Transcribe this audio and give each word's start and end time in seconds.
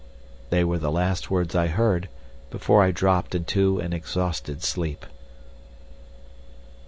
They 0.49 0.63
were 0.63 0.79
the 0.79 0.89
last 0.91 1.29
words 1.29 1.53
I 1.53 1.67
heard 1.67 2.09
before 2.49 2.81
I 2.81 2.89
dropped 2.89 3.35
into 3.35 3.77
an 3.77 3.93
exhausted 3.93 4.63
sleep. 4.63 5.05